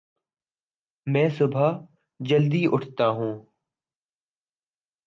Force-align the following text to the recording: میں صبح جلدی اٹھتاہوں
میں 1.07 1.27
صبح 1.29 1.71
جلدی 2.19 2.65
اٹھتاہوں 2.71 3.33